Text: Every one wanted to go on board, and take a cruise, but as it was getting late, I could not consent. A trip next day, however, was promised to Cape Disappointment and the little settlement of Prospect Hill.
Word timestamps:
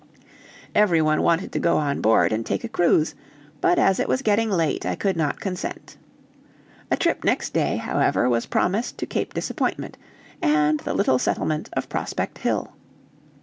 Every 0.73 0.99
one 0.99 1.21
wanted 1.21 1.51
to 1.51 1.59
go 1.59 1.77
on 1.77 2.01
board, 2.01 2.31
and 2.31 2.43
take 2.43 2.63
a 2.63 2.67
cruise, 2.67 3.13
but 3.61 3.77
as 3.77 3.99
it 3.99 4.07
was 4.09 4.23
getting 4.23 4.49
late, 4.49 4.83
I 4.83 4.95
could 4.95 5.15
not 5.15 5.39
consent. 5.39 5.95
A 6.89 6.97
trip 6.97 7.23
next 7.23 7.53
day, 7.53 7.77
however, 7.77 8.27
was 8.27 8.47
promised 8.47 8.97
to 8.97 9.05
Cape 9.05 9.31
Disappointment 9.35 9.97
and 10.41 10.79
the 10.79 10.95
little 10.95 11.19
settlement 11.19 11.69
of 11.73 11.87
Prospect 11.87 12.39
Hill. 12.39 12.73